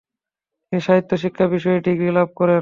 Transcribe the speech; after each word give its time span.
তিনি 0.63 0.81
সাহিত্য 0.81 1.11
ও 1.13 1.21
শিক্ষা 1.23 1.45
বিষয়ে 1.47 1.83
ডিগ্রি 1.87 2.09
লাভ 2.17 2.29
করেন। 2.39 2.59